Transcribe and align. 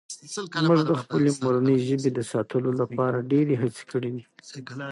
موږ 0.69 0.79
د 0.91 0.93
خپلې 1.01 1.29
مورنۍ 1.43 1.77
ژبې 1.87 2.09
د 2.17 2.21
ساتلو 2.33 2.71
لپاره 2.81 3.17
ډېرې 3.31 3.53
هڅې 3.61 3.83
کړي 3.91 4.09
دي. 4.15 4.23